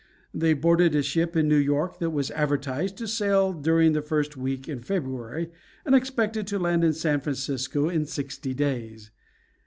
They 0.33 0.53
boarded 0.55 0.95
a 0.95 1.03
ship 1.03 1.35
in 1.35 1.47
New 1.47 1.57
York 1.59 1.99
that 1.99 2.09
was 2.09 2.31
advertised 2.31 2.97
to 2.97 3.07
sail 3.07 3.53
during 3.53 3.93
the 3.93 4.01
first 4.01 4.35
week 4.35 4.67
in 4.67 4.79
February, 4.79 5.51
and 5.85 5.93
expected 5.93 6.47
to 6.47 6.57
land 6.57 6.83
in 6.83 6.93
San 6.93 7.19
Francisco 7.19 7.87
in 7.87 8.07
sixty 8.07 8.55
days. 8.55 9.11